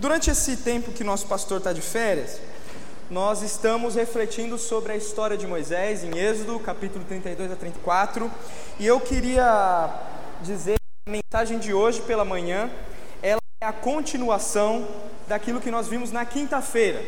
[0.00, 2.40] Durante esse tempo que nosso pastor está de férias,
[3.10, 8.30] nós estamos refletindo sobre a história de Moisés em Êxodo, capítulo 32 a 34,
[8.78, 9.90] e eu queria
[10.40, 12.70] dizer que a mensagem de hoje pela manhã,
[13.20, 14.88] ela é a continuação
[15.28, 17.04] daquilo que nós vimos na quinta-feira.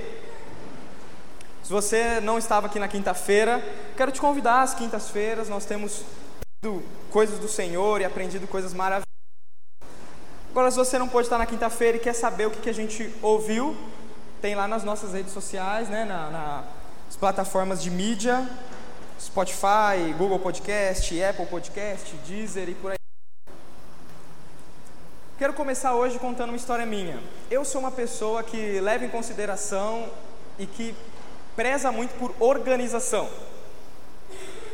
[1.64, 3.64] Se você não estava aqui na quinta-feira,
[3.96, 6.02] quero te convidar às quintas-feiras, nós temos
[7.10, 9.11] coisas do Senhor e aprendido coisas maravilhosas.
[10.52, 12.74] Agora, se você não pode estar na quinta-feira e quer saber o que, que a
[12.74, 13.74] gente ouviu,
[14.42, 16.64] tem lá nas nossas redes sociais, né, na,
[17.06, 18.46] nas plataformas de mídia,
[19.18, 22.98] Spotify, Google Podcast, Apple Podcast, Deezer e por aí.
[25.38, 27.18] Quero começar hoje contando uma história minha.
[27.50, 30.06] Eu sou uma pessoa que leva em consideração
[30.58, 30.94] e que
[31.56, 33.26] preza muito por organização.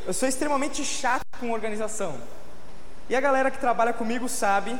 [0.05, 2.17] Eu sou extremamente chato com organização.
[3.09, 4.77] E a galera que trabalha comigo sabe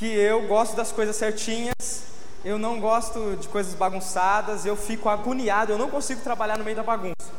[0.00, 2.04] que eu gosto das coisas certinhas,
[2.42, 6.74] eu não gosto de coisas bagunçadas, eu fico agoniado, eu não consigo trabalhar no meio
[6.74, 7.30] da bagunça.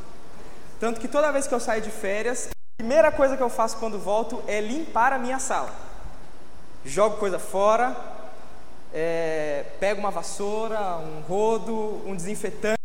[0.80, 3.78] Tanto que toda vez que eu saio de férias, a primeira coisa que eu faço
[3.78, 5.74] quando volto é limpar a minha sala.
[6.86, 7.98] Jogo coisa fora,
[8.94, 12.78] é, pego uma vassoura, um rodo, um desinfetante.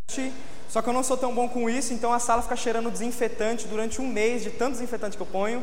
[0.70, 3.68] Só que eu não sou tão bom com isso, então a sala fica cheirando desinfetante
[3.68, 5.62] durante um mês de tanto desinfetante que eu ponho.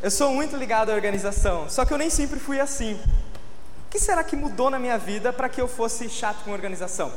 [0.00, 2.94] Eu sou muito ligado à organização, só que eu nem sempre fui assim.
[2.94, 7.12] O que será que mudou na minha vida para que eu fosse chato com organização?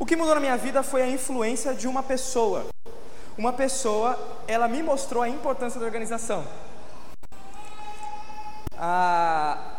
[0.00, 2.66] O que mudou na minha vida foi a influência de uma pessoa.
[3.38, 6.44] Uma pessoa, ela me mostrou a importância da organização.
[8.76, 9.76] Ah,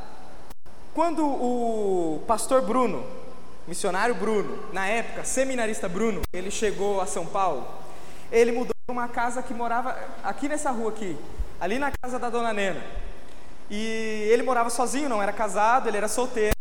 [0.94, 3.06] quando o pastor Bruno,
[3.68, 7.68] missionário Bruno, na época, seminarista Bruno, ele chegou a São Paulo,
[8.32, 11.18] ele mudou para uma casa que morava aqui nessa rua aqui,
[11.60, 12.82] ali na casa da dona Nena.
[13.70, 16.54] E ele morava sozinho, não era casado, ele era solteiro.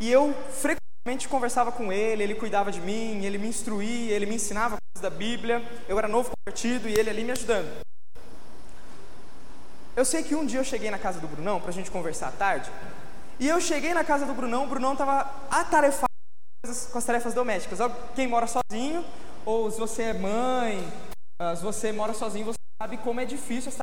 [0.00, 4.36] E eu frequentemente conversava com ele, ele cuidava de mim, ele me instruía, ele me
[4.36, 5.62] ensinava coisas da Bíblia.
[5.88, 7.82] Eu era novo convertido e ele ali me ajudando.
[9.94, 12.28] Eu sei que um dia eu cheguei na casa do Brunão para a gente conversar
[12.28, 12.70] à tarde.
[13.38, 16.06] E eu cheguei na casa do Brunão, o Brunão estava atarefado
[16.90, 17.78] com as tarefas domésticas.
[18.14, 19.04] Quem mora sozinho,
[19.44, 20.92] ou se você é mãe,
[21.40, 23.82] ah, se você mora sozinho, você sabe como é difícil essa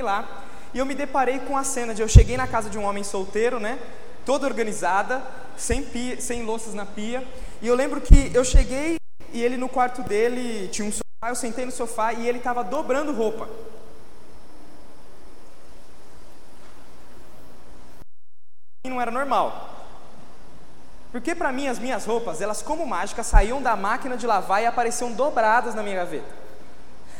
[0.00, 0.42] lá
[0.72, 3.04] e eu me deparei com a cena de eu cheguei na casa de um homem
[3.04, 3.78] solteiro, né?
[4.24, 5.22] Toda organizada,
[5.54, 7.26] sem, pia, sem louças na pia.
[7.60, 8.96] E eu lembro que eu cheguei
[9.32, 12.64] e ele no quarto dele tinha um sofá, eu sentei no sofá e ele estava
[12.64, 13.50] dobrando roupa.
[18.84, 19.68] E não era normal.
[21.10, 24.66] Porque para mim as minhas roupas, elas como mágica saíam da máquina de lavar e
[24.66, 26.41] apareciam dobradas na minha gaveta.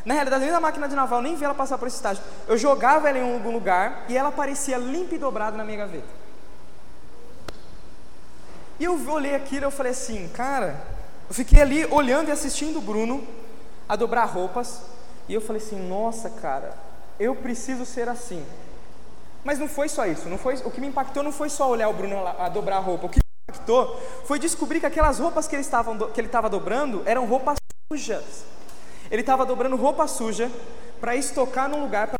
[0.05, 2.23] Na realidade, nem da máquina de naval, nem vi ela passar por esse estágio.
[2.49, 6.23] Eu jogava ela em algum lugar e ela aparecia limpa e dobrada na minha gaveta.
[8.81, 10.81] E eu olhei aquilo e falei assim, cara,
[11.29, 13.25] eu fiquei ali olhando e assistindo o Bruno
[13.89, 14.83] a dobrar roupas.
[15.29, 16.75] E eu falei assim, nossa, cara,
[17.19, 18.45] eu preciso ser assim.
[19.45, 21.89] Mas não foi só isso, não foi, o que me impactou não foi só olhar
[21.89, 23.07] o Bruno a, a dobrar a roupa.
[23.07, 26.49] O que me impactou foi descobrir que aquelas roupas que ele estava, que ele estava
[26.49, 27.57] dobrando eram roupas
[27.93, 28.45] sujas.
[29.12, 30.50] Ele estava dobrando roupa suja
[30.99, 32.09] para estocar num lugar.
[32.09, 32.19] Pra...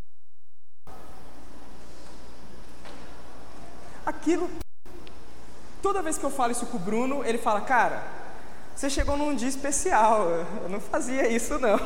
[4.05, 4.47] Aquilo.
[5.81, 8.03] Toda vez que eu falo isso com o Bruno, ele fala: Cara,
[8.75, 10.27] você chegou num dia especial.
[10.61, 11.79] Eu não fazia isso, não.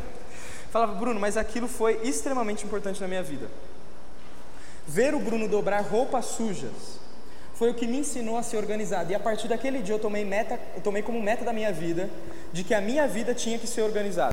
[0.72, 3.50] Falava, Bruno, mas aquilo foi extremamente importante na minha vida.
[4.88, 7.02] Ver o Bruno dobrar roupas sujas
[7.62, 9.12] foi o que me ensinou a ser organizado.
[9.12, 12.10] E a partir daquele dia eu tomei, meta, eu tomei como meta da minha vida
[12.52, 14.32] de que a minha vida tinha que ser organizada.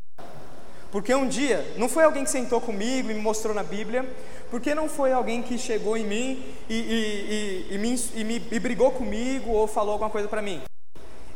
[0.92, 4.04] Porque um dia, não foi alguém que sentou comigo e me mostrou na Bíblia,
[4.50, 8.48] porque não foi alguém que chegou em mim e, e, e, e me, e me
[8.52, 10.64] e brigou comigo ou falou alguma coisa para mim.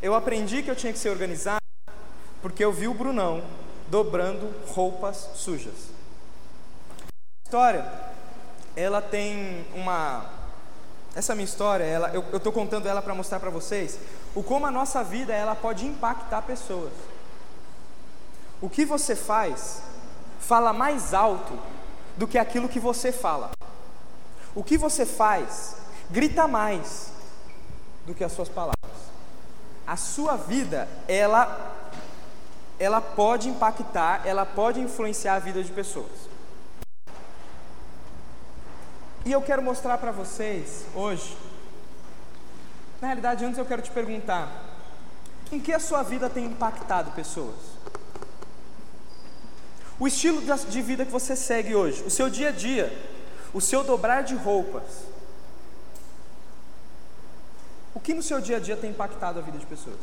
[0.02, 1.60] Eu aprendi que eu tinha que ser organizado
[2.42, 3.40] porque eu vi o Brunão
[3.86, 5.92] dobrando roupas sujas.
[6.98, 7.86] A história,
[8.74, 10.42] ela tem uma
[11.14, 13.98] essa minha história, ela, eu estou contando ela para mostrar para vocês
[14.34, 16.92] o como a nossa vida ela pode impactar pessoas.
[18.60, 19.82] O que você faz
[20.40, 21.56] fala mais alto
[22.16, 23.50] do que aquilo que você fala.
[24.54, 25.76] O que você faz
[26.10, 27.12] grita mais
[28.06, 28.74] do que as suas palavras.
[29.86, 31.72] A sua vida, ela
[32.76, 36.33] ela pode impactar, ela pode influenciar a vida de pessoas.
[39.24, 41.36] E eu quero mostrar para vocês hoje.
[43.00, 44.50] Na realidade, antes eu quero te perguntar:
[45.50, 47.56] em que a sua vida tem impactado pessoas?
[49.98, 52.92] O estilo de vida que você segue hoje, o seu dia a dia,
[53.52, 55.04] o seu dobrar de roupas,
[57.94, 59.96] O que no seu dia a dia tem impactado a vida de pessoas?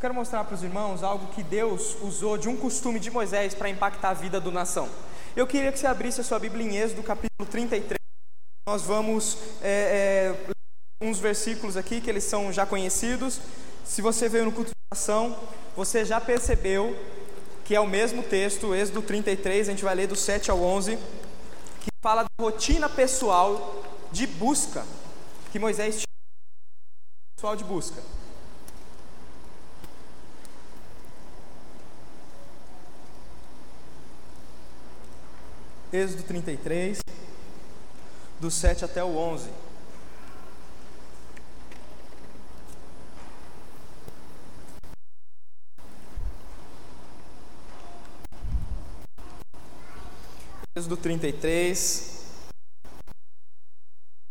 [0.00, 3.68] Quero mostrar para os irmãos algo que Deus usou de um costume de Moisés para
[3.68, 4.88] impactar a vida do nação.
[5.36, 7.98] Eu queria que você abrisse a sua Bíblia em Êxodo, capítulo 33.
[8.66, 10.54] Nós vamos é, é,
[10.98, 13.38] uns versículos aqui que eles são já conhecidos.
[13.84, 15.38] Se você veio no culto de oração,
[15.76, 16.96] você já percebeu
[17.66, 20.96] que é o mesmo texto, Êxodo 33, a gente vai ler do 7 ao 11,
[21.82, 24.86] que fala da rotina pessoal de busca
[25.52, 26.06] que Moisés tinha
[27.36, 28.02] pessoal de busca.
[35.92, 36.98] Êxodo 33,
[38.40, 39.48] do 7 até o 11.
[50.74, 52.24] Êxodo 33,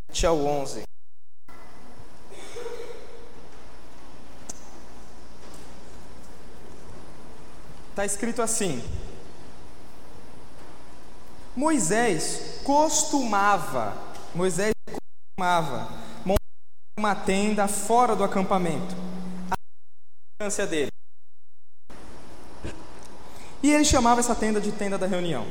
[0.09, 0.83] 7 ao 11.
[7.89, 8.83] Está escrito assim:
[11.55, 13.95] Moisés costumava,
[14.33, 15.87] Moisés costumava
[16.25, 16.35] montar
[16.99, 18.93] uma tenda fora do acampamento,
[19.49, 19.55] a
[20.33, 20.91] distância dele.
[23.63, 25.47] E ele chamava essa tenda de tenda da reunião.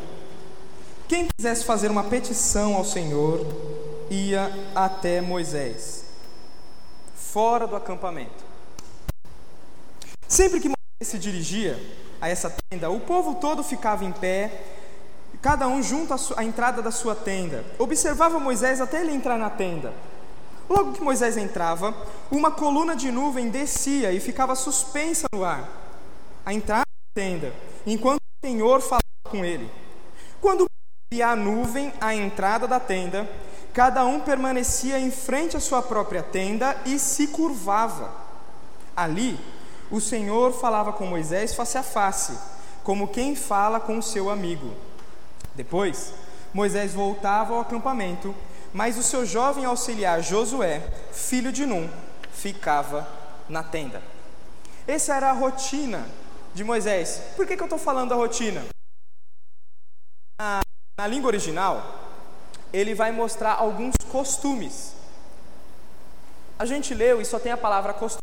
[1.08, 3.40] Quem quisesse fazer uma petição ao Senhor,
[4.10, 6.04] ia até Moisés,
[7.14, 8.44] fora do acampamento.
[10.28, 11.80] Sempre que Moisés se dirigia
[12.20, 14.73] a essa tenda, o povo todo ficava em pé,
[15.44, 17.67] cada um junto à, entrada da sua tenda.
[17.79, 19.93] Observava Moisés até ele entrar na tenda.
[20.67, 21.94] Logo que Moisés entrava,
[22.31, 25.69] uma coluna de nuvem descia e ficava suspensa no ar,
[26.46, 26.82] a entrar na
[27.14, 27.52] tenda,
[27.87, 29.70] enquanto o Senhor falava com ele.
[30.41, 30.64] Quando
[31.12, 33.29] via a nuvem à entrada da tenda,
[33.75, 38.11] cada um permanecia em frente à sua própria tenda e se curvava.
[38.96, 39.38] Ali,
[39.91, 42.32] o Senhor falava com Moisés face a face,
[42.82, 44.75] como quem fala com o seu amigo.
[45.54, 46.12] Depois,
[46.52, 48.34] Moisés voltava ao acampamento,
[48.72, 50.80] mas o seu jovem auxiliar Josué,
[51.12, 51.88] filho de Num,
[52.32, 53.06] ficava
[53.48, 54.02] na tenda.
[54.86, 56.06] Essa era a rotina
[56.52, 57.22] de Moisés.
[57.36, 58.64] Por que, que eu estou falando da rotina?
[60.40, 60.60] Na,
[60.98, 62.00] na língua original,
[62.72, 64.94] ele vai mostrar alguns costumes.
[66.58, 68.22] A gente leu e só tem a palavra costume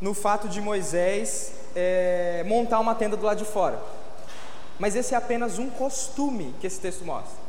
[0.00, 3.80] no fato de Moisés é, montar uma tenda do lado de fora.
[4.78, 7.44] Mas esse é apenas um costume que esse texto mostra.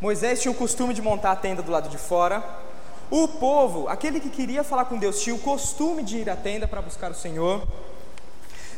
[0.00, 2.42] Moisés tinha o costume de montar a tenda do lado de fora.
[3.10, 6.66] O povo, aquele que queria falar com Deus, tinha o costume de ir à tenda
[6.66, 7.66] para buscar o Senhor.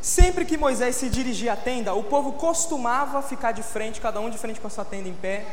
[0.03, 4.31] Sempre que Moisés se dirigia à tenda, o povo costumava ficar de frente, cada um
[4.31, 5.45] de frente com a sua tenda em pé.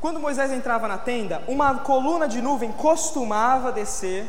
[0.00, 4.24] Quando Moisés entrava na tenda, uma coluna de nuvem costumava descer.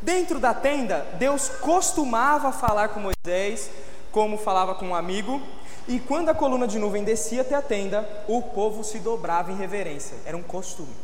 [0.00, 3.70] Dentro da tenda, Deus costumava falar com Moisés,
[4.12, 5.42] como falava com um amigo,
[5.88, 9.56] e quando a coluna de nuvem descia até a tenda, o povo se dobrava em
[9.56, 10.16] reverência.
[10.24, 10.94] Era um costume.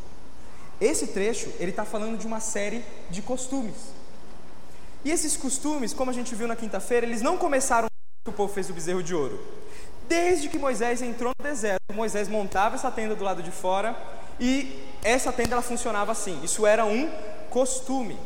[0.80, 3.74] Esse trecho, ele está falando de uma série de costumes.
[5.04, 7.88] E esses costumes, como a gente viu na quinta-feira, eles não começaram
[8.24, 9.40] quando o povo fez o bezerro de ouro.
[10.08, 13.96] Desde que Moisés entrou no deserto, Moisés montava essa tenda do lado de fora
[14.38, 16.40] e essa tenda ela funcionava assim.
[16.42, 17.10] Isso era um
[17.50, 18.16] costume.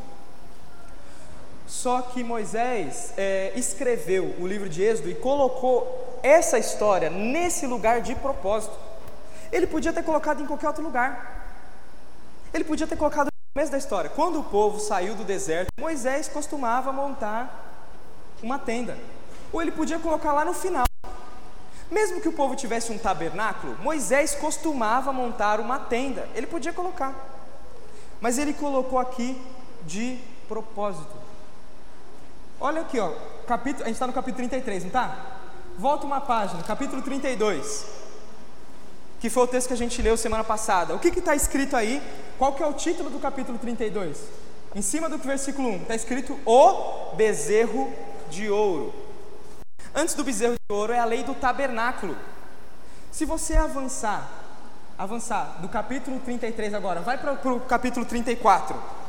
[1.72, 8.02] Só que Moisés é, escreveu o livro de Êxodo e colocou essa história nesse lugar
[8.02, 8.76] de propósito.
[9.50, 11.56] Ele podia ter colocado em qualquer outro lugar.
[12.52, 14.10] Ele podia ter colocado no começo da história.
[14.10, 17.50] Quando o povo saiu do deserto, Moisés costumava montar
[18.42, 18.98] uma tenda.
[19.50, 20.84] Ou ele podia colocar lá no final.
[21.90, 26.28] Mesmo que o povo tivesse um tabernáculo, Moisés costumava montar uma tenda.
[26.34, 27.14] Ele podia colocar.
[28.20, 29.40] Mas ele colocou aqui
[29.86, 31.31] de propósito.
[32.64, 33.10] Olha aqui, ó,
[33.44, 35.16] capítulo, a gente está no capítulo 33, não está?
[35.76, 37.84] Volta uma página, capítulo 32,
[39.18, 40.94] que foi o texto que a gente leu semana passada.
[40.94, 42.00] O que está escrito aí?
[42.38, 44.16] Qual que é o título do capítulo 32?
[44.76, 47.92] Em cima do versículo 1, está escrito o bezerro
[48.30, 48.94] de ouro.
[49.92, 52.16] Antes do bezerro de ouro é a lei do tabernáculo.
[53.10, 54.30] Se você avançar,
[54.96, 59.01] avançar do capítulo 33 agora, vai para o capítulo 34.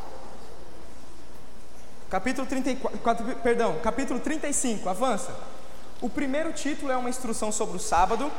[2.13, 5.35] Capítulo 34, perdão, capítulo 35, avança.
[5.99, 8.31] O primeiro título é uma instrução sobre o sábado,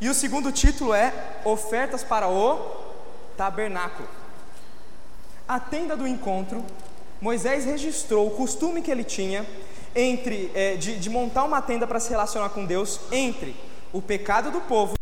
[0.00, 1.12] e o segundo título é
[1.44, 2.58] ofertas para o
[3.36, 4.08] tabernáculo.
[5.46, 6.64] A tenda do encontro,
[7.20, 9.44] Moisés registrou o costume que ele tinha
[9.94, 13.54] entre é, de, de montar uma tenda para se relacionar com Deus entre
[13.92, 14.94] o pecado do povo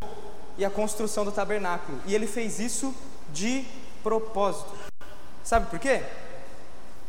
[0.58, 2.00] e a construção do tabernáculo.
[2.04, 2.92] E ele fez isso
[3.32, 3.64] de
[4.02, 4.72] propósito.
[5.44, 6.02] Sabe por quê?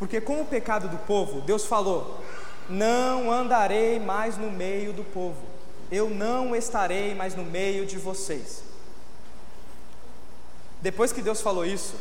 [0.03, 2.19] Porque com o pecado do povo, Deus falou:
[2.67, 5.41] Não andarei mais no meio do povo,
[5.89, 8.63] eu não estarei mais no meio de vocês.
[10.81, 11.95] Depois que Deus falou isso,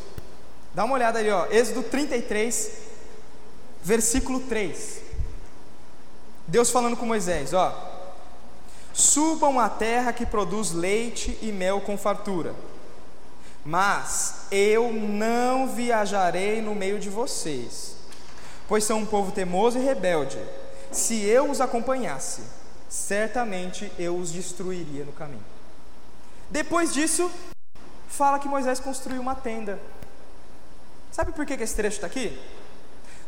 [0.75, 2.73] dá uma olhada ali, ó, Êxodo 33,
[3.85, 5.01] versículo 3.
[6.49, 7.73] Deus falando com Moisés, ó:
[8.93, 12.53] Subam à terra que produz leite e mel com fartura.
[13.65, 17.97] Mas eu não viajarei no meio de vocês,
[18.67, 20.39] pois são um povo teimoso e rebelde.
[20.91, 22.43] Se eu os acompanhasse,
[22.89, 25.45] certamente eu os destruiria no caminho.
[26.51, 27.31] Depois disso,
[28.09, 29.79] fala que Moisés construiu uma tenda.
[31.11, 32.39] Sabe por que, esse trecho está aqui?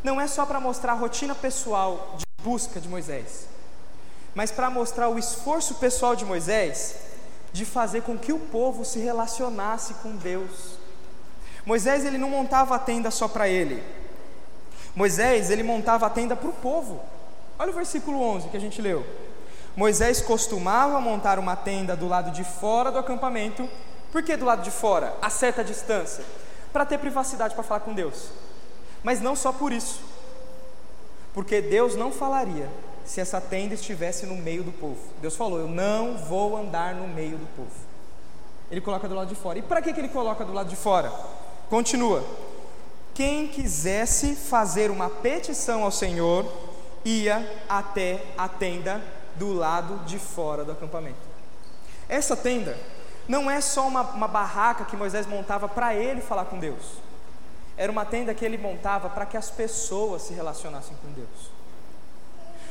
[0.03, 3.47] Não é só para mostrar a rotina pessoal de busca de Moisés,
[4.35, 6.95] mas para mostrar o esforço pessoal de Moisés
[7.55, 10.77] de fazer com que o povo se relacionasse com Deus.
[11.65, 13.81] Moisés ele não montava a tenda só para ele.
[14.93, 17.01] Moisés ele montava a tenda para o povo.
[17.57, 19.05] Olha o versículo 11 que a gente leu.
[19.73, 23.69] Moisés costumava montar uma tenda do lado de fora do acampamento
[24.11, 26.25] por que do lado de fora, a certa distância?
[26.73, 28.29] Para ter privacidade para falar com Deus.
[29.01, 30.01] Mas não só por isso.
[31.33, 32.69] Porque Deus não falaria
[33.05, 34.99] se essa tenda estivesse no meio do povo.
[35.21, 37.85] Deus falou: Eu não vou andar no meio do povo.
[38.69, 39.59] Ele coloca do lado de fora.
[39.59, 41.11] E para que, que ele coloca do lado de fora?
[41.69, 42.23] Continua.
[43.13, 46.45] Quem quisesse fazer uma petição ao Senhor,
[47.05, 49.01] ia até a tenda
[49.35, 51.15] do lado de fora do acampamento.
[52.09, 52.77] Essa tenda
[53.27, 56.97] não é só uma, uma barraca que Moisés montava para ele falar com Deus.
[57.77, 61.51] Era uma tenda que ele montava para que as pessoas se relacionassem com Deus.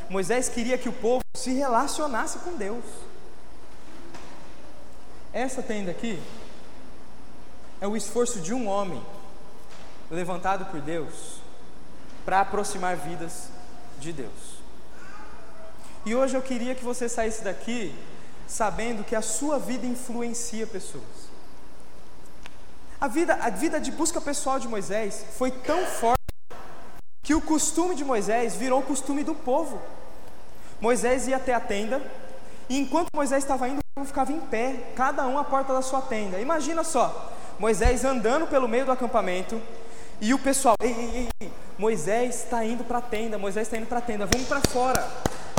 [0.08, 2.84] Moisés queria que o povo se relacionasse com Deus.
[5.32, 6.22] Essa tenda aqui
[7.80, 9.02] é o esforço de um homem
[10.10, 11.40] levantado por Deus
[12.24, 13.48] para aproximar vidas
[13.98, 14.54] de Deus.
[16.06, 17.94] E hoje eu queria que você saísse daqui
[18.46, 21.24] sabendo que a sua vida influencia pessoas.
[23.00, 26.23] A vida, a vida de busca pessoal de Moisés foi tão forte
[27.24, 29.80] que o costume de Moisés virou o costume do povo.
[30.78, 32.00] Moisés ia até a tenda,
[32.68, 35.80] e enquanto Moisés estava indo, o povo ficava em pé, cada um à porta da
[35.80, 36.38] sua tenda.
[36.38, 39.60] Imagina só, Moisés andando pelo meio do acampamento,
[40.20, 43.86] e o pessoal, ei, ei, ei, Moisés está indo para a tenda, Moisés está indo
[43.86, 45.08] para a tenda, vamos para fora,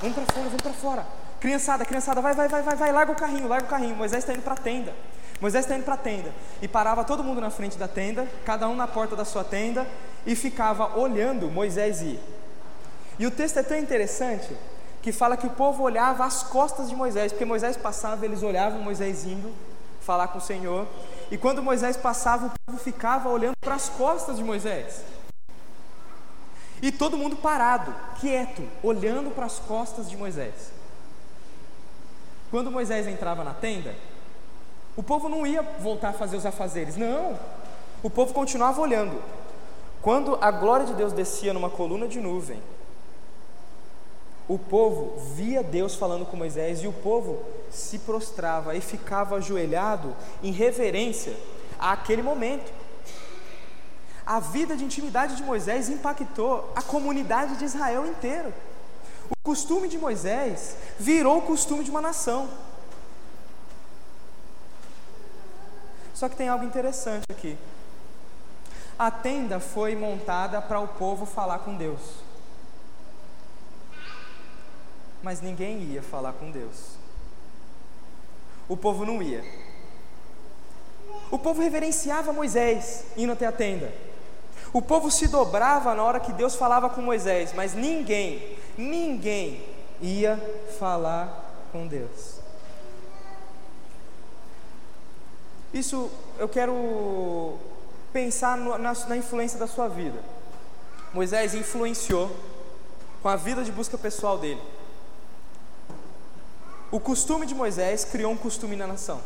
[0.02, 1.08] vamos para fora, vamos para fora.
[1.40, 3.96] Criançada, criançada, vai, vai, vai, vai, vai, larga o carrinho, larga o carrinho.
[3.96, 4.94] Moisés está indo para a tenda.
[5.42, 6.32] Moisés está indo para a tenda.
[6.62, 9.86] E parava todo mundo na frente da tenda, cada um na porta da sua tenda,
[10.26, 12.20] e ficava olhando Moisés ir.
[13.18, 14.56] E o texto é tão interessante
[15.02, 18.82] que fala que o povo olhava as costas de Moisés, porque Moisés passava, eles olhavam
[18.82, 19.54] Moisés indo
[20.02, 20.88] falar com o Senhor.
[21.32, 25.02] E quando Moisés passava, o povo ficava olhando para as costas de Moisés.
[26.82, 30.72] E todo mundo parado, quieto, olhando para as costas de Moisés.
[32.52, 33.96] Quando Moisés entrava na tenda,
[34.96, 37.38] o povo não ia voltar a fazer os afazeres, não.
[38.04, 39.22] O povo continuava olhando.
[40.06, 42.62] Quando a glória de Deus descia numa coluna de nuvem,
[44.48, 50.16] o povo via Deus falando com Moisés e o povo se prostrava e ficava ajoelhado
[50.44, 51.36] em reverência
[51.80, 52.72] àquele momento.
[54.24, 58.54] A vida de intimidade de Moisés impactou a comunidade de Israel inteira.
[59.32, 62.48] O costume de Moisés virou o costume de uma nação.
[66.14, 67.58] Só que tem algo interessante aqui.
[68.98, 72.00] A tenda foi montada para o povo falar com Deus.
[75.22, 76.96] Mas ninguém ia falar com Deus.
[78.70, 79.44] O povo não ia.
[81.30, 83.94] O povo reverenciava Moisés indo até a tenda.
[84.72, 89.64] O povo se dobrava na hora que Deus falava com Moisés, mas ninguém ninguém
[90.02, 90.38] ia
[90.78, 92.40] falar com Deus.
[95.74, 97.58] Isso eu quero
[98.16, 100.18] pensar no, na, na influência da sua vida.
[101.14, 102.34] Moisés influenciou
[103.22, 104.62] com a vida de busca pessoal dele.
[106.90, 109.22] O costume de Moisés criou um costume na nação.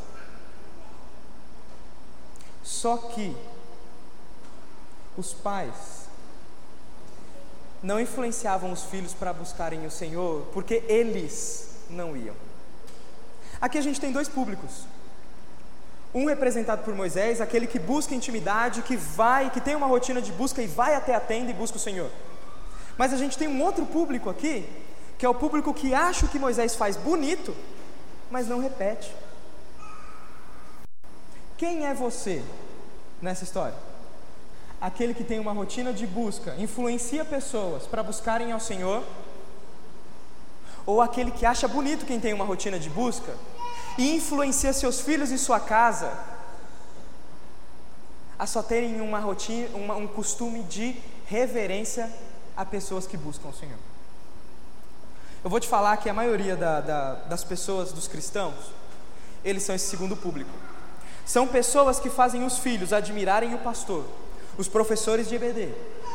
[2.64, 3.38] Só que
[5.16, 6.08] os pais
[7.84, 12.36] não influenciavam os filhos para buscarem o Senhor, porque eles não iam.
[13.62, 14.86] Aqui a gente tem dois públicos.
[16.14, 20.32] Um representado por Moisés, aquele que busca intimidade, que vai, que tem uma rotina de
[20.32, 22.10] busca e vai até a tenda e busca o Senhor.
[22.98, 24.68] Mas a gente tem um outro público aqui,
[25.18, 27.56] que é o público que acha o que Moisés faz bonito,
[28.32, 29.14] mas não repete.
[31.58, 32.42] Quem é você
[33.22, 33.76] nessa história?
[34.82, 39.04] Aquele que tem uma rotina de busca, influencia pessoas para buscarem ao Senhor?
[40.86, 43.36] Ou aquele que acha bonito quem tem uma rotina de busca
[43.98, 46.12] e influencia seus filhos e sua casa
[48.38, 50.96] a só terem uma rotina, uma, um costume de
[51.26, 52.10] reverência
[52.56, 53.78] a pessoas que buscam o Senhor?
[55.44, 58.56] Eu vou te falar que a maioria da, da, das pessoas, dos cristãos,
[59.44, 60.52] eles são esse segundo público.
[61.26, 64.04] São pessoas que fazem os filhos admirarem o pastor,
[64.58, 65.70] os professores de EBD.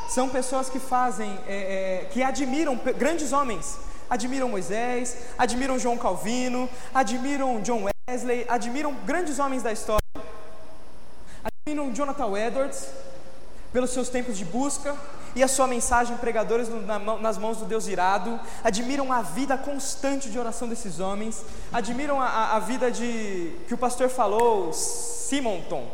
[0.09, 3.79] São pessoas que fazem, é, é, que admiram grandes homens,
[4.15, 10.01] admiram Moisés, admiram João Calvino, admiram John Wesley, admiram grandes homens da história,
[11.43, 12.89] admiram Jonathan Edwards
[13.73, 14.97] pelos seus tempos de busca,
[15.35, 16.69] e a sua mensagem, pregadores
[17.21, 22.55] nas mãos do Deus irado, admiram a vida constante de oração desses homens, admiram a,
[22.55, 25.89] a vida de que o pastor falou, Simonton.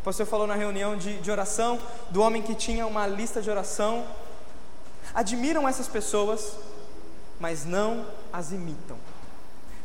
[0.00, 1.78] O pastor falou na reunião de, de oração
[2.10, 4.04] do homem que tinha uma lista de oração.
[5.14, 6.56] Admiram essas pessoas,
[7.40, 8.98] mas não as imitam,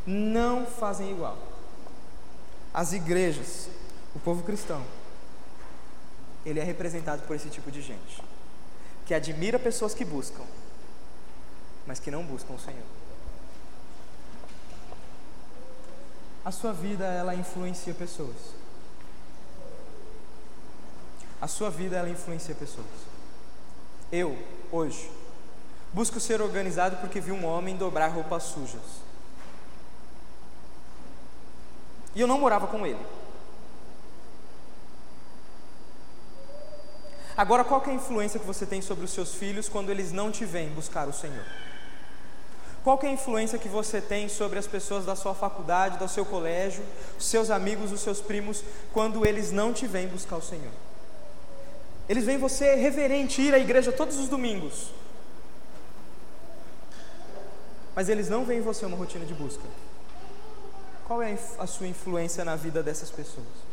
[0.05, 1.37] não fazem igual.
[2.73, 3.69] As igrejas,
[4.13, 4.83] o povo cristão,
[6.45, 8.21] ele é representado por esse tipo de gente
[9.05, 10.43] que admira pessoas que buscam,
[11.87, 12.83] mas que não buscam o Senhor.
[16.43, 18.35] A sua vida ela influencia pessoas.
[21.39, 22.87] A sua vida ela influencia pessoas.
[24.11, 24.37] Eu,
[24.71, 25.09] hoje,
[25.95, 28.81] busco ser organizado porque vi um homem dobrar roupas sujas.
[32.13, 32.99] E eu não morava com ele.
[37.37, 40.31] Agora, qual é a influência que você tem sobre os seus filhos quando eles não
[40.33, 41.45] te vêm buscar o Senhor?
[42.83, 46.25] Qual é a influência que você tem sobre as pessoas da sua faculdade, do seu
[46.25, 46.83] colégio,
[47.17, 50.73] os seus amigos, os seus primos, quando eles não te vêm buscar o Senhor?
[52.09, 54.91] Eles veem você reverente, ir à igreja todos os domingos,
[57.95, 59.63] mas eles não veem em você uma rotina de busca.
[61.07, 63.65] Qual é a sua influência na vida dessas pessoas?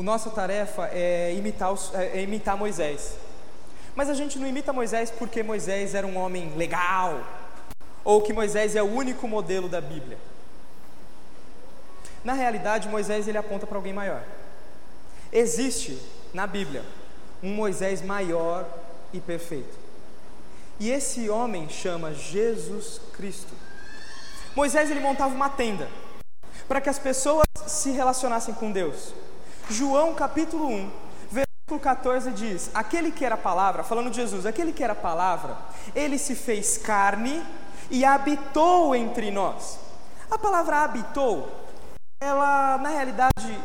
[0.00, 3.18] o nossa tarefa é imitar, os, é, é imitar Moisés.
[3.94, 7.22] Mas a gente não imita Moisés porque Moisés era um homem legal,
[8.02, 10.16] ou que Moisés é o único modelo da Bíblia.
[12.24, 14.22] Na realidade, Moisés ele aponta para alguém maior.
[15.30, 16.00] Existe
[16.32, 16.82] na Bíblia
[17.42, 18.66] um Moisés maior
[19.12, 19.78] e perfeito.
[20.78, 23.52] E esse homem chama Jesus Cristo.
[24.56, 25.88] Moisés ele montava uma tenda
[26.66, 29.12] para que as pessoas se relacionassem com Deus.
[29.68, 30.90] João capítulo 1,
[31.30, 35.56] versículo 14 diz: Aquele que era palavra, falando de Jesus, aquele que era palavra,
[35.94, 37.44] ele se fez carne
[37.90, 39.78] e habitou entre nós.
[40.30, 41.48] A palavra habitou,
[42.20, 43.58] ela na realidade,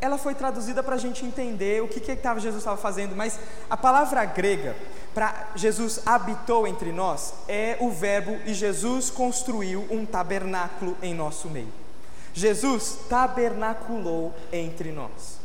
[0.00, 3.38] ela foi traduzida para a gente entender o que, que tava, Jesus estava fazendo, mas
[3.68, 4.74] a palavra grega
[5.14, 11.48] para Jesus habitou entre nós é o verbo e Jesus construiu um tabernáculo em nosso
[11.50, 11.72] meio.
[12.32, 15.38] Jesus tabernaculou entre nós.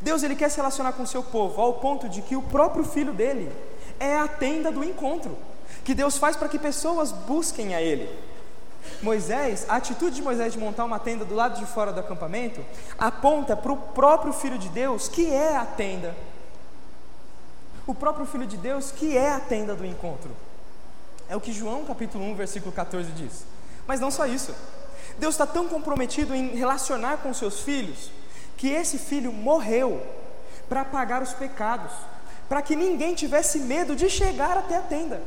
[0.00, 2.84] Deus ele quer se relacionar com o seu povo ao ponto de que o próprio
[2.84, 3.52] filho dele
[3.98, 5.36] é a tenda do encontro,
[5.84, 8.08] que Deus faz para que pessoas busquem a ele.
[9.02, 12.64] Moisés, a atitude de Moisés de montar uma tenda do lado de fora do acampamento
[12.98, 16.14] aponta para o próprio filho de Deus, que é a tenda.
[17.86, 20.30] O próprio filho de Deus, que é a tenda do encontro.
[21.28, 23.44] É o que João capítulo 1, versículo 14 diz.
[23.86, 24.54] Mas não só isso.
[25.18, 28.10] Deus está tão comprometido em relacionar com seus filhos,
[28.56, 30.02] que esse filho morreu
[30.68, 31.92] para pagar os pecados,
[32.48, 35.22] para que ninguém tivesse medo de chegar até a tenda.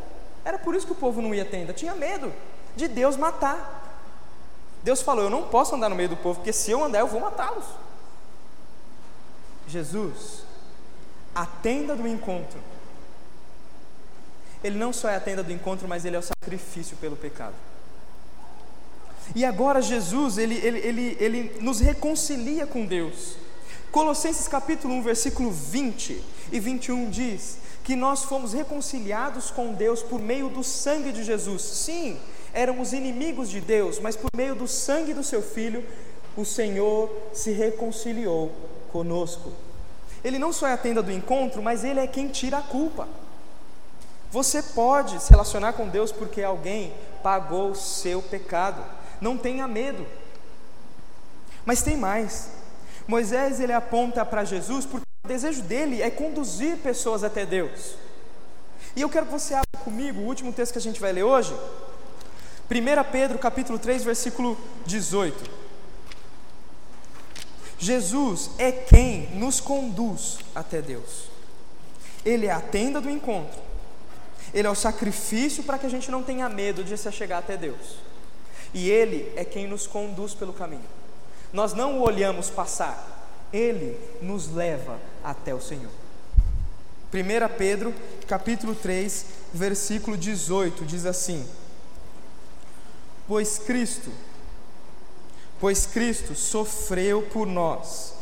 [0.45, 2.31] Era por isso que o povo não ia à tenda, tinha medo
[2.75, 3.81] de Deus matar.
[4.83, 7.07] Deus falou: Eu não posso andar no meio do povo, porque se eu andar, eu
[7.07, 7.65] vou matá-los.
[9.67, 10.43] Jesus,
[11.33, 12.59] a tenda do encontro,
[14.63, 17.55] ele não só é a tenda do encontro, mas ele é o sacrifício pelo pecado.
[19.33, 23.35] E agora Jesus, ele, ele, ele, ele nos reconcilia com Deus.
[23.91, 30.19] Colossenses capítulo 1, versículo 20 e 21 diz que nós fomos reconciliados com Deus por
[30.19, 31.61] meio do sangue de Jesus.
[31.61, 32.19] Sim,
[32.53, 35.83] éramos inimigos de Deus, mas por meio do sangue do seu Filho,
[36.37, 38.51] o Senhor se reconciliou
[38.91, 39.51] conosco.
[40.23, 43.07] Ele não só é a tenda do encontro, mas ele é quem tira a culpa.
[44.31, 48.83] Você pode se relacionar com Deus porque alguém pagou o seu pecado
[49.23, 50.05] não tenha medo.
[51.65, 52.49] Mas tem mais.
[53.07, 57.95] Moisés ele aponta para Jesus porque o desejo dele é conduzir pessoas até Deus.
[58.95, 61.23] E eu quero que você abra comigo o último texto que a gente vai ler
[61.23, 61.55] hoje.
[62.73, 64.57] 1 Pedro capítulo 3, versículo
[64.87, 65.51] 18.
[67.77, 71.29] Jesus é quem nos conduz até Deus.
[72.25, 73.61] Ele é a tenda do encontro.
[74.51, 77.55] Ele é o sacrifício para que a gente não tenha medo de se chegar até
[77.55, 77.97] Deus.
[78.73, 80.85] E Ele é quem nos conduz pelo caminho.
[81.51, 85.91] Nós não o olhamos passar, Ele nos leva até o Senhor.
[87.13, 87.93] 1 Pedro,
[88.27, 91.47] capítulo 3, versículo 18, diz assim:
[93.33, 94.11] Pois Cristo,
[95.59, 98.13] pois Cristo sofreu por nós,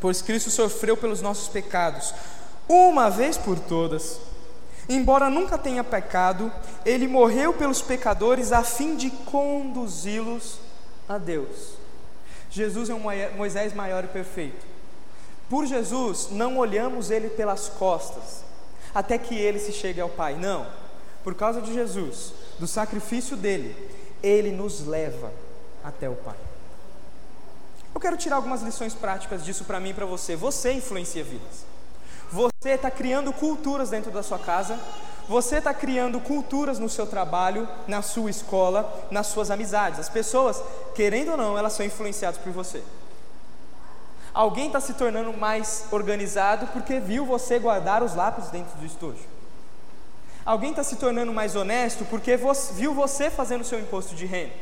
[0.00, 2.14] pois Cristo sofreu pelos nossos pecados,
[2.66, 4.20] uma vez por todas,
[4.88, 6.50] embora nunca tenha pecado,
[6.82, 10.58] ele morreu pelos pecadores a fim de conduzi-los
[11.06, 11.74] a Deus.
[12.50, 13.02] Jesus é um
[13.36, 14.64] Moisés maior e perfeito.
[15.46, 18.42] Por Jesus, não olhamos ele pelas costas,
[18.94, 20.36] até que ele se chegue ao Pai.
[20.36, 20.87] Não.
[21.22, 23.76] Por causa de Jesus, do sacrifício dele,
[24.22, 25.30] ele nos leva
[25.84, 26.36] até o Pai.
[27.94, 30.36] Eu quero tirar algumas lições práticas disso para mim e para você.
[30.36, 31.66] Você influencia vidas.
[32.30, 34.78] Você está criando culturas dentro da sua casa.
[35.28, 39.98] Você está criando culturas no seu trabalho, na sua escola, nas suas amizades.
[40.00, 40.62] As pessoas,
[40.94, 42.82] querendo ou não, elas são influenciadas por você.
[44.32, 49.37] Alguém está se tornando mais organizado porque viu você guardar os lápis dentro do estojo.
[50.48, 52.38] Alguém está se tornando mais honesto porque
[52.72, 54.54] viu você fazendo o seu imposto de renda.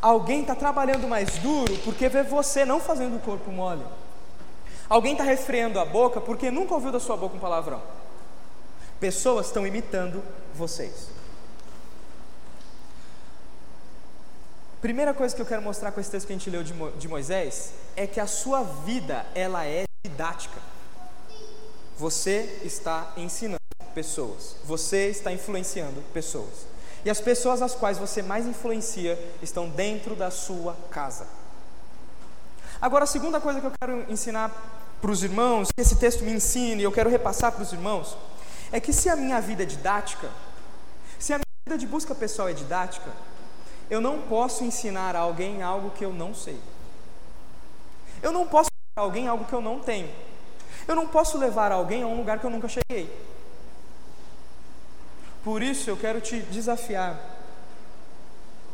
[0.00, 3.84] Alguém está trabalhando mais duro porque vê você não fazendo o corpo mole.
[4.88, 7.82] Alguém está refreando a boca porque nunca ouviu da sua boca um palavrão.
[9.00, 10.22] Pessoas estão imitando
[10.54, 11.08] vocês.
[14.80, 16.92] Primeira coisa que eu quero mostrar com esse texto que a gente leu de, Mo
[16.92, 20.60] de Moisés é que a sua vida ela é didática.
[21.98, 23.65] Você está ensinando
[23.96, 26.66] pessoas, você está influenciando pessoas.
[27.02, 31.26] E as pessoas às quais você mais influencia estão dentro da sua casa.
[32.78, 34.50] Agora, a segunda coisa que eu quero ensinar
[35.00, 38.18] para os irmãos, que esse texto me ensine, eu quero repassar para os irmãos,
[38.70, 40.28] é que se a minha vida é didática,
[41.18, 43.10] se a minha vida de busca pessoal é didática,
[43.88, 46.60] eu não posso ensinar a alguém algo que eu não sei.
[48.22, 50.10] Eu não posso ensinar a alguém algo que eu não tenho.
[50.86, 53.25] Eu não posso levar alguém a um lugar que eu nunca cheguei.
[55.46, 57.16] Por isso eu quero te desafiar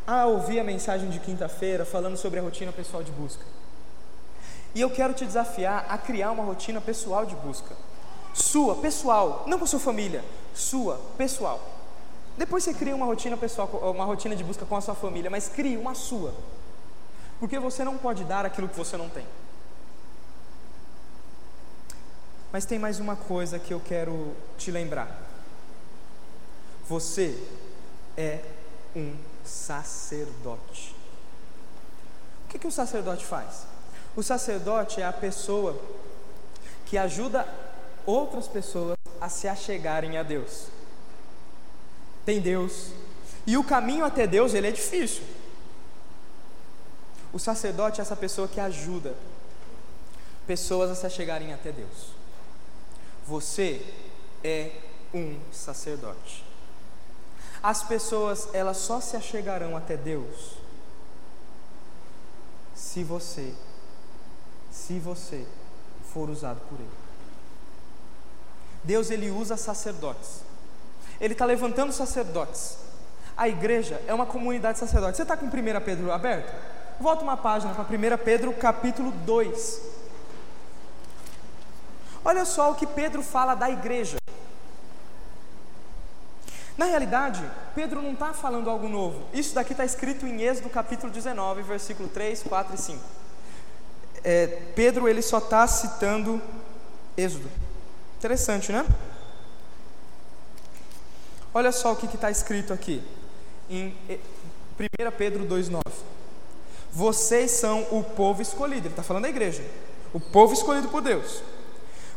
[0.07, 3.45] a ouvir a mensagem de quinta-feira falando sobre a rotina pessoal de busca.
[4.75, 7.77] E eu quero te desafiar a criar uma rotina pessoal de busca.
[8.33, 11.61] Sua, pessoal, não com sua família, sua, pessoal.
[12.39, 15.51] Depois você cria uma rotina pessoal, uma rotina de busca com a sua família, mas
[15.51, 16.33] crie uma sua.
[17.39, 19.27] Porque você não pode dar aquilo que você não tem.
[22.51, 25.32] Mas tem mais uma coisa que eu quero te lembrar.
[26.89, 27.39] Você
[28.17, 28.41] é
[28.95, 29.15] um
[29.45, 30.95] sacerdote.
[32.45, 33.67] O que, que o sacerdote faz?
[34.15, 35.81] O sacerdote é a pessoa
[36.87, 37.47] que ajuda
[38.05, 40.67] outras pessoas a se achegarem a Deus
[42.25, 42.91] tem Deus.
[43.47, 45.23] E o caminho até Deus, ele é difícil.
[47.33, 49.15] O sacerdote é essa pessoa que ajuda
[50.47, 52.13] pessoas a se chegarem até Deus.
[53.27, 53.85] Você
[54.45, 54.73] é
[55.15, 56.45] um sacerdote.
[57.63, 60.57] As pessoas, elas só se achegarão até Deus
[62.75, 63.55] se você,
[64.71, 65.47] se você
[66.13, 66.91] for usado por Ele.
[68.83, 70.43] Deus, Ele usa sacerdotes
[71.23, 72.77] ele está levantando sacerdotes.
[73.37, 75.17] A igreja é uma comunidade de sacerdotes.
[75.17, 75.51] Você está com 1
[75.85, 76.53] Pedro aberto?
[77.01, 79.81] Volta uma página para 1 Pedro capítulo 2.
[82.25, 84.22] Olha só o que Pedro fala da igreja.
[86.83, 89.23] Na realidade, Pedro não está falando algo novo.
[89.33, 93.01] Isso daqui está escrito em Êxodo capítulo 19, versículo 3, 4 e 5.
[94.25, 96.43] É, Pedro ele só está citando
[97.17, 97.49] Êxodo.
[98.19, 98.85] Interessante, né?
[101.55, 103.01] Olha só o que está escrito aqui,
[103.71, 105.81] em 1 Pedro 2,9.
[106.91, 109.65] Vocês são o povo escolhido, ele está falando da igreja,
[110.13, 111.45] o povo escolhido por Deus.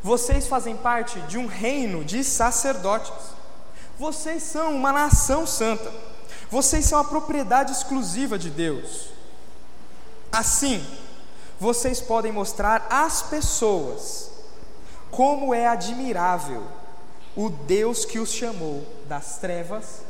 [0.02, 3.35] Vocês fazem parte de um reino de sacerdotes.
[3.98, 5.92] Vocês são uma nação santa.
[6.50, 9.10] Vocês são a propriedade exclusiva de Deus.
[10.32, 10.86] Assim,
[11.60, 14.30] vocês podem mostrar às pessoas
[15.10, 16.64] como é admirável
[17.36, 20.02] o Deus que os chamou das trevas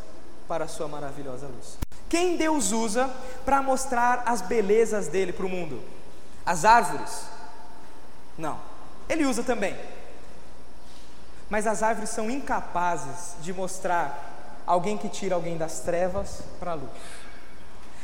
[0.47, 1.77] para a sua maravilhosa luz.
[2.09, 3.09] Quem Deus usa
[3.43, 5.81] para mostrar as belezas dele para o mundo?
[6.45, 7.25] As árvores?
[8.37, 8.59] Não.
[9.09, 9.75] Ele usa também.
[11.49, 16.75] Mas as árvores são incapazes de mostrar alguém que tira alguém das trevas para a
[16.75, 16.89] luz.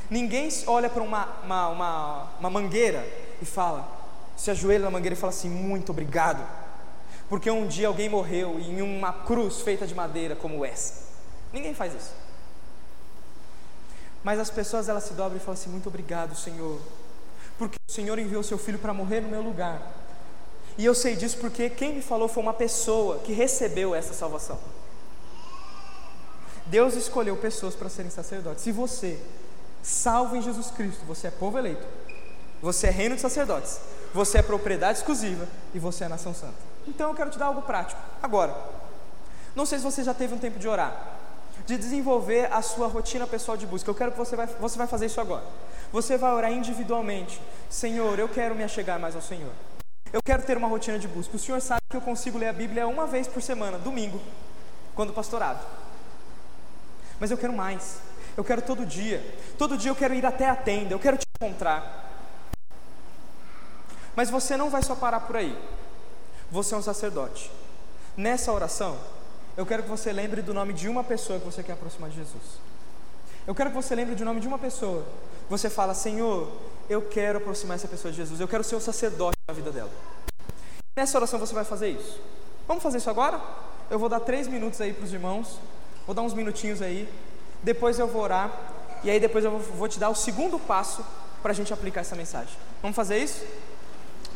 [0.10, 3.06] Ninguém olha para uma, uma, uma, uma mangueira
[3.42, 3.88] e fala,
[4.36, 6.46] se ajoelha na mangueira e fala assim: Muito obrigado,
[7.30, 11.10] porque um dia alguém morreu em uma cruz feita de madeira como essa.
[11.54, 12.14] Ninguém faz isso.
[14.24, 16.80] Mas as pessoas elas se dobram e falam assim: Muito obrigado, Senhor,
[17.58, 19.82] porque o Senhor enviou seu filho para morrer no meu lugar.
[20.78, 24.58] E eu sei disso porque quem me falou foi uma pessoa que recebeu essa salvação.
[26.66, 28.64] Deus escolheu pessoas para serem sacerdotes.
[28.64, 29.20] Se você,
[29.84, 31.86] salvo em Jesus Cristo, você é povo eleito,
[32.62, 33.80] você é reino de sacerdotes,
[34.14, 36.54] você é propriedade exclusiva e você é nação santa.
[36.88, 38.00] Então eu quero te dar algo prático.
[38.22, 38.56] Agora,
[39.56, 41.18] não sei se você já teve um tempo de orar,
[41.66, 43.90] de desenvolver a sua rotina pessoal de busca.
[43.90, 45.44] Eu quero que você vai, você vai fazer isso agora.
[45.92, 47.42] Você vai orar individualmente.
[47.70, 49.52] Senhor, eu quero me achegar mais ao Senhor.
[50.12, 51.36] Eu quero ter uma rotina de busca.
[51.36, 54.22] O Senhor sabe que eu consigo ler a Bíblia uma vez por semana, domingo,
[54.96, 55.82] quando pastorado
[57.22, 58.00] mas eu quero mais.
[58.36, 59.24] Eu quero todo dia.
[59.56, 62.10] Todo dia eu quero ir até a tenda, eu quero te encontrar.
[64.16, 65.56] Mas você não vai só parar por aí.
[66.50, 67.52] Você é um sacerdote.
[68.18, 68.98] Nessa oração,
[69.56, 72.16] eu quero que você lembre do nome de uma pessoa que você quer aproximar de
[72.16, 72.60] Jesus.
[73.46, 75.06] Eu quero que você lembre do nome de uma pessoa.
[75.48, 76.52] Você fala, Senhor,
[76.92, 78.40] eu quero aproximar essa pessoa de Jesus.
[78.40, 79.90] Eu quero ser o sacerdote na vida dela.
[80.98, 82.20] Nessa oração você vai fazer isso.
[82.68, 83.42] Vamos fazer isso agora?
[83.90, 85.58] Eu vou dar três minutos aí para os irmãos.
[86.06, 87.08] Vou dar uns minutinhos aí,
[87.64, 88.52] depois eu vou orar,
[89.04, 91.06] e aí depois eu vou te dar o segundo passo
[91.42, 92.54] para a gente aplicar essa mensagem.
[92.82, 93.46] Vamos fazer isso?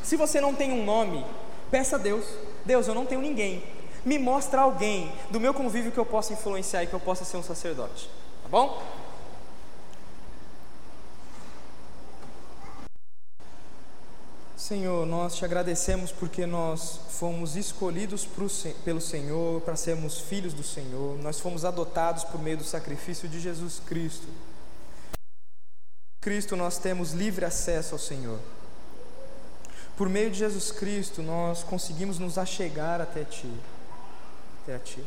[0.03, 1.25] Se você não tem um nome,
[1.69, 2.25] peça a Deus:
[2.63, 3.63] Deus, eu não tenho ninguém.
[4.05, 7.37] Me mostra alguém do meu convívio que eu possa influenciar e que eu possa ser
[7.37, 8.09] um sacerdote.
[8.43, 8.81] Tá bom?
[14.65, 18.27] Senhor, nós te agradecemos porque nós fomos escolhidos
[18.83, 23.39] pelo Senhor para sermos filhos do Senhor, nós fomos adotados por meio do sacrifício de
[23.39, 24.25] Jesus Cristo.
[26.19, 28.39] Cristo nós temos livre acesso ao Senhor.
[29.95, 33.53] Por meio de Jesus Cristo nós conseguimos nos achegar até Ti,
[34.63, 35.03] até a Ti.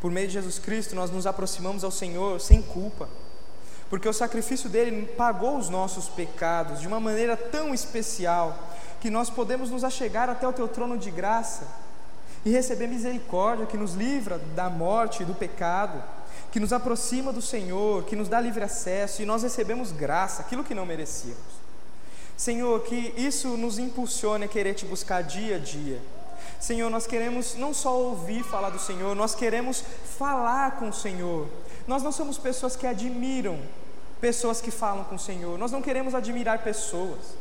[0.00, 3.10] Por meio de Jesus Cristo nós nos aproximamos ao Senhor sem culpa,
[3.90, 8.56] porque o sacrifício dele pagou os nossos pecados de uma maneira tão especial
[9.00, 11.66] que nós podemos nos achegar até o teu trono de graça
[12.44, 16.02] e receber misericórdia que nos livra da morte e do pecado,
[16.52, 20.62] que nos aproxima do Senhor, que nos dá livre acesso e nós recebemos graça, aquilo
[20.62, 21.60] que não merecíamos.
[22.36, 26.00] Senhor, que isso nos impulsione a querer te buscar dia a dia.
[26.60, 29.82] Senhor, nós queremos não só ouvir falar do Senhor, nós queremos
[30.18, 31.48] falar com o Senhor.
[31.90, 33.58] Nós não somos pessoas que admiram
[34.20, 37.34] pessoas que falam com o Senhor, nós não queremos admirar pessoas.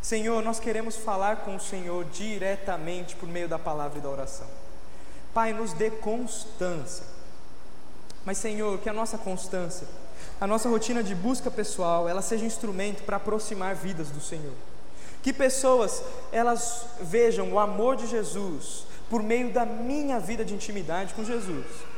[0.00, 4.48] Senhor, nós queremos falar com o Senhor diretamente por meio da palavra e da oração.
[5.32, 7.06] Pai, nos dê constância.
[8.24, 9.86] Mas, Senhor, que a nossa constância,
[10.40, 14.54] a nossa rotina de busca pessoal, ela seja instrumento para aproximar vidas do Senhor.
[15.22, 21.14] Que pessoas elas vejam o amor de Jesus por meio da minha vida de intimidade
[21.14, 21.91] com Jesus.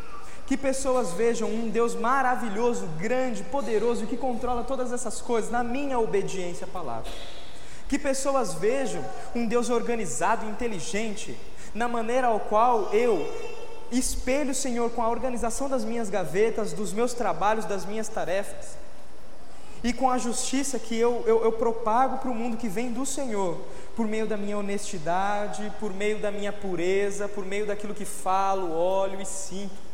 [0.46, 5.98] Que pessoas vejam um Deus maravilhoso, grande, poderoso que controla todas essas coisas na minha
[5.98, 7.11] obediência à palavra.
[7.88, 9.04] Que pessoas vejam
[9.35, 11.38] um Deus organizado inteligente
[11.74, 13.26] na maneira ao qual eu
[13.90, 18.76] espelho o Senhor com a organização das minhas gavetas, dos meus trabalhos, das minhas tarefas,
[19.83, 23.04] e com a justiça que eu, eu, eu propago para o mundo que vem do
[23.04, 23.61] Senhor,
[23.94, 28.72] por meio da minha honestidade, por meio da minha pureza, por meio daquilo que falo,
[28.72, 29.93] olho e sinto.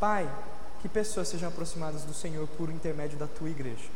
[0.00, 0.28] Pai,
[0.80, 3.88] que pessoas sejam aproximadas do Senhor por intermédio da tua igreja.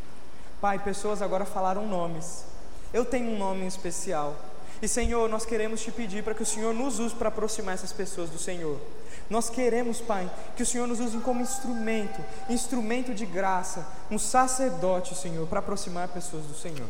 [0.60, 2.44] Pai, pessoas agora falaram nomes.
[2.92, 4.36] Eu tenho um nome especial.
[4.80, 7.92] E Senhor, nós queremos te pedir para que o Senhor nos use para aproximar essas
[7.92, 8.80] pessoas do Senhor.
[9.30, 15.14] Nós queremos, Pai, que o Senhor nos use como instrumento, instrumento de graça, um sacerdote,
[15.14, 16.88] Senhor, para aproximar pessoas do Senhor.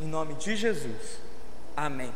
[0.00, 1.18] Em nome de Jesus.
[1.76, 2.12] Amém.